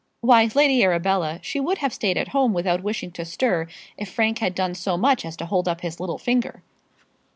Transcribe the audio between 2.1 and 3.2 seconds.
at home without wishing